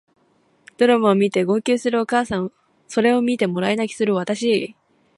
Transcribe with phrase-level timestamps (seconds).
[0.79, 2.51] ドラマを見て号泣するお母さん
[2.87, 4.75] それを見てもらい泣きする私